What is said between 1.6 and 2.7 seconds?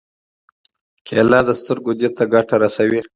سترګو دید ته ګټه